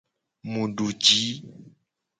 [0.51, 1.21] Mu du ji.